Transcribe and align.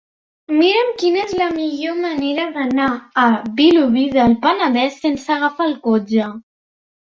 Mira'm 0.61 0.87
quina 1.03 1.19
és 1.23 1.35
la 1.41 1.49
millor 1.57 1.99
manera 2.07 2.47
d'anar 2.57 2.89
a 3.27 3.27
Vilobí 3.61 4.09
del 4.19 4.37
Penedès 4.49 5.01
sense 5.07 5.39
agafar 5.41 5.73
el 5.73 5.81
cotxe. 5.89 6.37